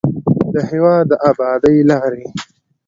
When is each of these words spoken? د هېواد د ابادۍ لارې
د 0.53 0.55
هېواد 0.69 1.03
د 1.11 1.13
ابادۍ 1.29 1.77
لارې 1.89 2.25